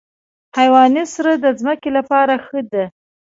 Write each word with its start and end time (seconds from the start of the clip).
حیواني 0.57 1.03
سره 1.13 1.31
د 1.35 1.45
ځمکې 1.59 1.89
لپاره 1.97 2.33
ښه 2.45 2.61
ده. 2.71 2.83